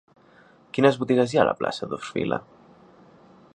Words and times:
Quines 0.77 0.97
botigues 1.01 1.35
hi 1.35 1.39
ha 1.39 1.45
a 1.45 1.47
la 1.49 1.55
plaça 1.61 1.91
d'Orfila? 1.91 2.43